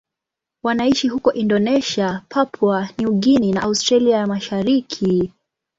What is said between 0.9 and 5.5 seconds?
huko Indonesia, Papua New Guinea na Australia ya Mashariki.